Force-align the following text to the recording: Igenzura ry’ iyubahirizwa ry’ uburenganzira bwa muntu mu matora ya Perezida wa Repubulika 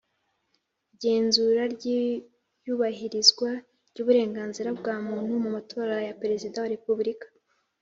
Igenzura 0.93 1.63
ry’ 1.73 1.83
iyubahirizwa 1.99 3.49
ry’ 3.89 3.97
uburenganzira 4.03 4.69
bwa 4.79 4.95
muntu 5.07 5.33
mu 5.43 5.49
matora 5.55 5.95
ya 6.07 6.17
Perezida 6.21 6.55
wa 6.61 6.71
Repubulika 6.75 7.27